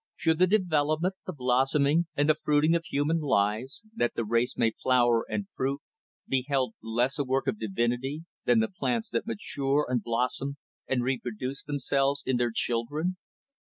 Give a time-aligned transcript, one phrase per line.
[0.15, 4.71] Should the development, the blossoming, and the fruiting of human lives, that the race may
[4.71, 5.79] flower and fruit,
[6.27, 11.03] be held less a work of divinity than the plants that mature and blossom and
[11.03, 13.17] reproduce themselves in their children?